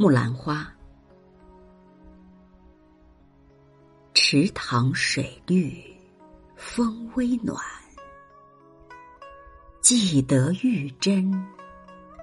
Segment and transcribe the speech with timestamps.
[0.00, 0.64] 木兰花，
[4.14, 5.82] 池塘水绿，
[6.54, 7.60] 风微暖。
[9.80, 11.44] 记得玉珍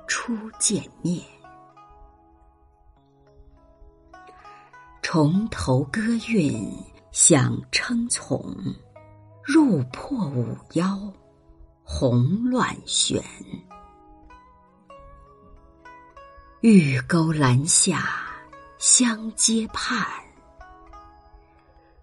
[0.07, 1.21] 初见面，
[5.01, 6.73] 重头歌韵
[7.11, 8.55] 响称从，
[9.43, 10.97] 入破五腰
[11.83, 13.21] 红乱旋。
[16.67, 18.09] 玉钩栏下
[18.79, 20.03] 相接盼，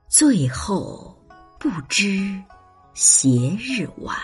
[0.07, 1.19] 最后
[1.59, 2.41] 不知
[2.95, 4.17] 斜日晚。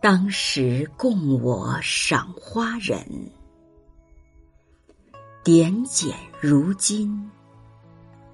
[0.00, 3.30] 当时共我赏花人，
[5.44, 7.30] 点检如今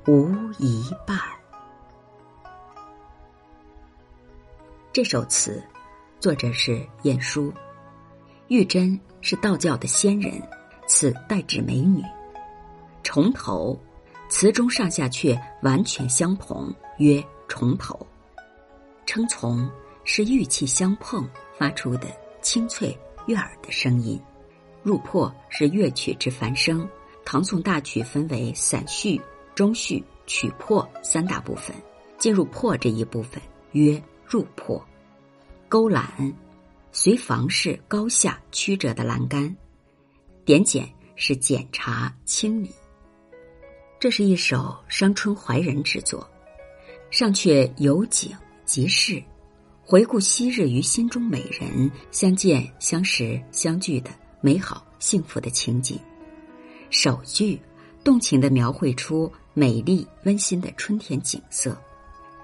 [0.07, 1.21] 无一半。
[4.91, 5.63] 这首词
[6.19, 7.53] 作者是晏殊。
[8.49, 10.33] 玉珍是道教的仙人，
[10.87, 12.03] 此代指美女。
[13.03, 13.79] 重头，
[14.31, 18.07] 词中上下阙完全相同，曰重头。
[19.05, 19.71] 称从
[20.03, 22.09] 是玉器相碰发出的
[22.41, 24.19] 清脆悦耳的声音。
[24.83, 26.89] 入破是乐曲之繁声。
[27.27, 29.21] 唐宋大曲分为散序、
[29.55, 31.77] 中序、曲破三大部分。
[32.17, 34.83] 进入破这一部分，曰入破。
[35.69, 36.33] 勾栏。
[36.93, 39.55] 随房式高下曲折的栏杆，
[40.45, 42.71] 点检是检查清理。
[44.01, 46.29] 这是一首伤春怀人之作，
[47.11, 49.23] 上阙有景即事，
[49.83, 55.99] 回顾昔日与心中美人相见、相识、相聚的美好幸福的情景。
[56.91, 57.61] 首句
[58.03, 61.77] 动情的描绘出美丽温馨的春天景色，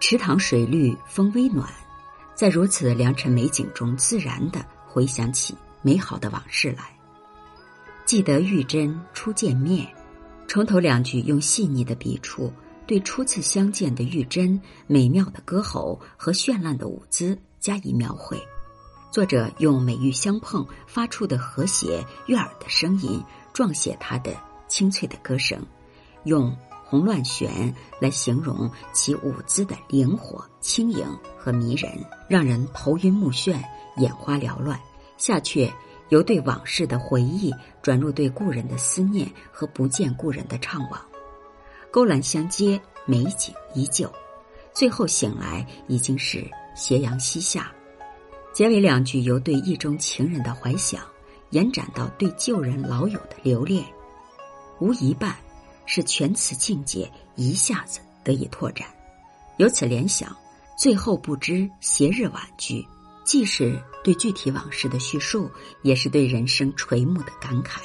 [0.01, 1.73] 池塘水绿，风微暖。
[2.35, 6.91] 在如此良辰美景中，自然的回想起美好的往事来。
[8.05, 9.87] 记得玉珍初见面，
[10.47, 12.53] 重头两句用细腻的笔触，
[12.87, 18.37] 对初次相见的玉珍美妙的歌喉和绚烂的舞姿加以描绘。
[19.11, 23.23] 作者用美玉相碰发出的和谐悦耳的声音，
[23.53, 25.65] 状写她的清脆的歌声，
[26.25, 26.57] 用。
[26.87, 31.93] 红乱旋来形容其舞姿的灵活、轻盈和迷人，
[32.27, 33.63] 让人头晕目眩、
[33.99, 34.81] 眼花缭乱。
[35.19, 35.71] 下阙
[36.09, 37.53] 由对往事的回忆
[37.83, 40.99] 转入对故人的思念和不见故人的怅惘，
[41.91, 44.11] 勾栏相接，美景依旧。
[44.73, 46.43] 最后醒来已经是
[46.75, 47.71] 斜阳西下。
[48.55, 51.03] 结尾两句由对意中情人的怀想，
[51.51, 53.85] 延展到对旧人老友的留恋，
[54.81, 55.37] 无一半。
[55.87, 58.89] 是全词境界一下子得以拓展，
[59.59, 60.35] 由此联想，
[60.77, 62.87] 最后不知斜日晚句，
[63.25, 65.51] 既是对具体往事的叙述，
[65.83, 67.81] 也是对人生垂暮的感慨。